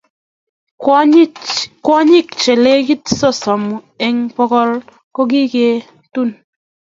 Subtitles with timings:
[1.85, 3.63] Kwonyik che lekit sosom
[4.05, 4.71] eng pokol
[5.15, 6.29] kokiketun